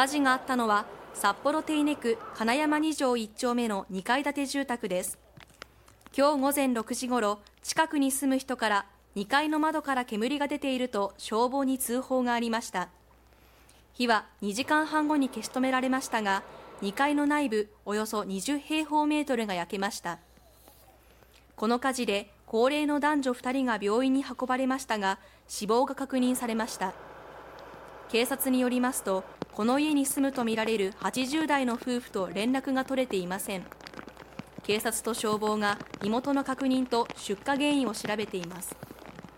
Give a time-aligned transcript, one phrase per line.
[0.00, 5.18] 火事があったのは札幌手稲区金山2条1丁目の2階建て住宅です。
[6.16, 12.88] 今日午前6時ごろ近くに住む人から2階の窓から煙が出ていると消防に通報がありました。
[13.92, 16.44] 火は2時間半後に消し止められましたが
[16.80, 20.18] 2階の内部およそ20平方メートルが焼けました。
[21.56, 26.94] この火事で高齢の男女2人が病院に運ばれましたが死亡が確認されました。
[28.10, 29.22] 警察によりますと
[29.52, 33.64] この家に住むとみられる80代の夫婦と連絡が取れていません。
[34.64, 38.76] 警察と消防が身元の確認と出火原因を調べています。